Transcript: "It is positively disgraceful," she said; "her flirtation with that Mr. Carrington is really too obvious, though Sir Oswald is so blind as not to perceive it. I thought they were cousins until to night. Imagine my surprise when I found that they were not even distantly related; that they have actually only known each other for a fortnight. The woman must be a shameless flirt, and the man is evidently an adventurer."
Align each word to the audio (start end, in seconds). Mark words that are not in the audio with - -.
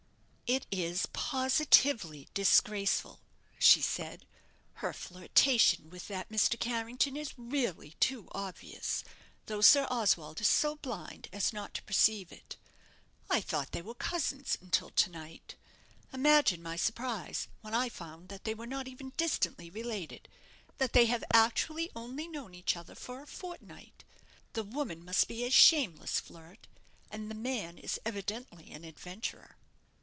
"It 0.53 0.67
is 0.69 1.05
positively 1.13 2.27
disgraceful," 2.33 3.21
she 3.57 3.79
said; 3.81 4.25
"her 4.73 4.91
flirtation 4.91 5.89
with 5.89 6.09
that 6.09 6.27
Mr. 6.27 6.59
Carrington 6.59 7.15
is 7.15 7.33
really 7.37 7.91
too 8.01 8.27
obvious, 8.33 9.05
though 9.45 9.61
Sir 9.61 9.87
Oswald 9.89 10.41
is 10.41 10.49
so 10.49 10.75
blind 10.75 11.29
as 11.31 11.53
not 11.53 11.73
to 11.75 11.83
perceive 11.83 12.33
it. 12.33 12.57
I 13.29 13.39
thought 13.39 13.71
they 13.71 13.81
were 13.81 13.95
cousins 13.95 14.57
until 14.59 14.89
to 14.89 15.09
night. 15.09 15.55
Imagine 16.11 16.61
my 16.61 16.75
surprise 16.75 17.47
when 17.61 17.73
I 17.73 17.87
found 17.87 18.27
that 18.27 18.43
they 18.43 18.53
were 18.53 18.67
not 18.67 18.89
even 18.89 19.13
distantly 19.15 19.69
related; 19.69 20.27
that 20.79 20.91
they 20.91 21.05
have 21.05 21.23
actually 21.31 21.89
only 21.95 22.27
known 22.27 22.53
each 22.53 22.75
other 22.75 22.93
for 22.95 23.21
a 23.21 23.25
fortnight. 23.27 24.03
The 24.51 24.63
woman 24.65 25.05
must 25.05 25.29
be 25.29 25.45
a 25.45 25.49
shameless 25.49 26.19
flirt, 26.19 26.67
and 27.09 27.31
the 27.31 27.35
man 27.35 27.77
is 27.77 28.01
evidently 28.05 28.69
an 28.73 28.83
adventurer." 28.83 29.55